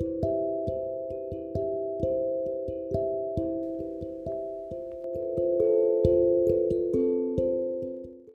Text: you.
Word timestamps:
you. 0.00 0.33